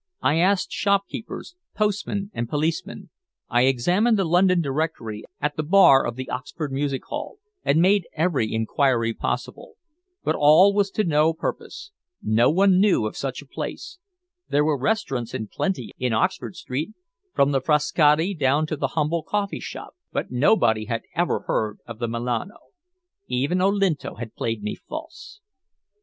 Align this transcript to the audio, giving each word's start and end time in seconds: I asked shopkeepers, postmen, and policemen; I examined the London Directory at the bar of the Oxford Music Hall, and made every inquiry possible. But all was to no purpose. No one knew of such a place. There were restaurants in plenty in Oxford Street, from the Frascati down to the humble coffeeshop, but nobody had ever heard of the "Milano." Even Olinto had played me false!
I 0.23 0.39
asked 0.39 0.71
shopkeepers, 0.71 1.55
postmen, 1.75 2.31
and 2.33 2.49
policemen; 2.49 3.11
I 3.49 3.65
examined 3.67 4.17
the 4.17 4.25
London 4.25 4.59
Directory 4.59 5.23
at 5.39 5.57
the 5.57 5.61
bar 5.61 6.07
of 6.07 6.15
the 6.15 6.27
Oxford 6.31 6.71
Music 6.71 7.05
Hall, 7.05 7.37
and 7.63 7.79
made 7.83 8.07
every 8.13 8.51
inquiry 8.51 9.13
possible. 9.13 9.75
But 10.23 10.33
all 10.35 10.73
was 10.73 10.89
to 10.89 11.03
no 11.03 11.33
purpose. 11.33 11.91
No 12.19 12.49
one 12.49 12.79
knew 12.79 13.05
of 13.05 13.15
such 13.15 13.43
a 13.43 13.47
place. 13.47 13.99
There 14.49 14.65
were 14.65 14.75
restaurants 14.75 15.35
in 15.35 15.49
plenty 15.49 15.91
in 15.99 16.13
Oxford 16.13 16.55
Street, 16.55 16.93
from 17.35 17.51
the 17.51 17.61
Frascati 17.61 18.33
down 18.33 18.65
to 18.65 18.75
the 18.75 18.87
humble 18.97 19.21
coffeeshop, 19.23 19.93
but 20.11 20.31
nobody 20.31 20.85
had 20.85 21.03
ever 21.13 21.41
heard 21.41 21.77
of 21.85 21.99
the 21.99 22.07
"Milano." 22.07 22.57
Even 23.27 23.61
Olinto 23.61 24.15
had 24.15 24.33
played 24.33 24.63
me 24.63 24.73
false! 24.73 25.41